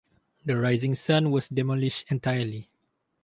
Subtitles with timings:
[0.43, 2.71] The Rising Sun was demolished entirely.